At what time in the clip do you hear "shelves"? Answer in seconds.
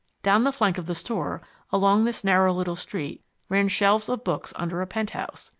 3.67-4.09